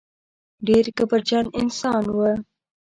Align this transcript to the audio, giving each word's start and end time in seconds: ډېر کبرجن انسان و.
ډېر 0.67 0.85
کبرجن 0.97 1.45
انسان 1.61 2.03
و. 2.15 2.17